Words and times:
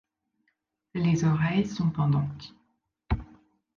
Les 0.95 1.25
oreilles 1.25 1.67
sont 1.67 1.91
pendantes. 1.91 2.55